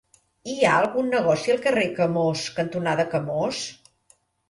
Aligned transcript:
Hi 0.53 0.55
ha 0.61 0.71
algun 0.77 1.11
negoci 1.17 1.55
al 1.57 1.63
carrer 1.67 1.85
Camós 2.01 2.49
cantonada 2.59 3.09
Camós? 3.15 3.65